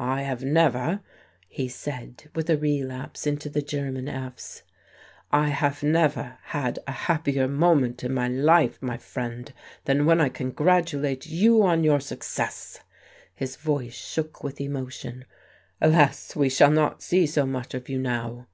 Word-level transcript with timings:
"I 0.00 0.22
have 0.22 0.42
never," 0.42 1.02
he 1.46 1.68
said, 1.68 2.28
with 2.34 2.50
a 2.50 2.56
relapse 2.58 3.28
into 3.28 3.48
the 3.48 3.62
German 3.62 4.08
f's, 4.08 4.64
"I 5.30 5.50
have 5.50 5.84
never 5.84 6.36
had 6.46 6.80
a 6.88 6.90
happier 6.90 7.46
moment 7.46 8.02
in 8.02 8.12
my 8.12 8.26
life, 8.26 8.82
my 8.82 8.96
friend, 8.96 9.52
than 9.84 10.04
when 10.04 10.20
I 10.20 10.30
congratulate 10.30 11.26
you 11.28 11.62
on 11.62 11.84
your 11.84 12.00
success." 12.00 12.80
His 13.36 13.54
voice 13.54 13.94
shook 13.94 14.42
with 14.42 14.60
emotion. 14.60 15.26
"Alas, 15.80 16.34
we 16.34 16.48
shall 16.48 16.72
not 16.72 17.00
see 17.00 17.24
so 17.24 17.46
much 17.46 17.72
of 17.72 17.88
you 17.88 18.00
now." 18.00 18.48